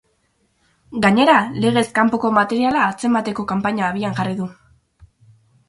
Gainera, 1.05 1.35
legez 1.65 1.83
kanpoko 1.99 2.33
materiala 2.39 2.81
atzemateko 2.87 3.47
kanpaina 3.55 3.87
abian 3.91 4.19
jarri 4.21 4.37
du. 4.43 4.51